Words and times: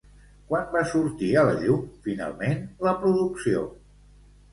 Quan 0.51 0.63
va 0.75 0.79
sortir 0.93 1.27
a 1.41 1.43
la 1.47 1.51
llum, 1.65 1.83
finalment, 2.07 2.63
la 2.87 2.95
producció? 3.05 3.63